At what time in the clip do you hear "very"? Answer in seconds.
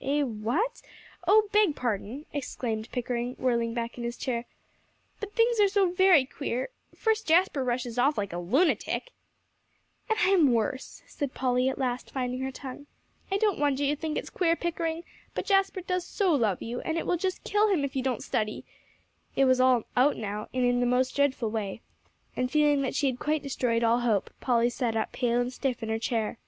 5.92-6.24